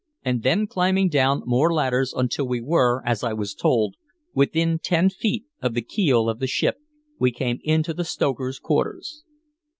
[0.25, 3.93] And then climbing down more ladders until we were, as I was told,
[4.33, 6.77] within ten feet of the keel of the ship,
[7.19, 9.23] we came into the stokers' quarters.